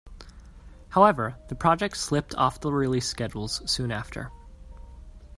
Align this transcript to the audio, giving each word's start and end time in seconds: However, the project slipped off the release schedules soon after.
However, 0.89 1.35
the 1.49 1.53
project 1.53 1.95
slipped 1.95 2.33
off 2.33 2.59
the 2.59 2.71
release 2.73 3.07
schedules 3.07 3.61
soon 3.69 3.91
after. 3.91 4.31